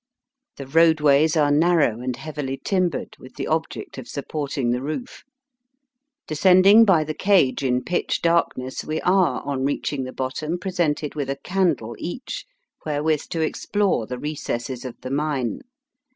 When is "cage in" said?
7.13-7.83